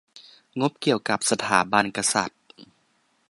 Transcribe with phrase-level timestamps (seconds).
[0.59, 2.41] งบเกี่ยวกับสถาบันกษัตริย์